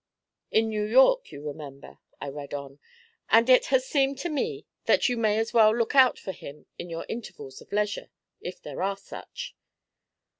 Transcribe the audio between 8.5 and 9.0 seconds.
there are